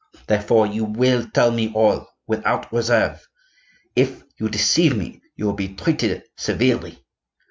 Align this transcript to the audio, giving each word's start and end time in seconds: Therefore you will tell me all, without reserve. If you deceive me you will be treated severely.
Therefore 0.27 0.65
you 0.65 0.83
will 0.85 1.29
tell 1.29 1.51
me 1.51 1.71
all, 1.75 2.07
without 2.25 2.73
reserve. 2.73 3.21
If 3.95 4.23
you 4.39 4.49
deceive 4.49 4.97
me 4.97 5.21
you 5.35 5.45
will 5.45 5.53
be 5.53 5.75
treated 5.75 6.23
severely. 6.35 7.05